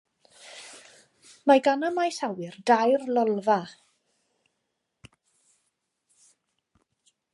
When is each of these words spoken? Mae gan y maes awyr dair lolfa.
Mae 1.49 1.61
gan 1.67 1.85
y 1.89 1.91
maes 1.97 2.17
awyr 2.27 2.57
dair 2.71 3.05
lolfa. 3.17 3.59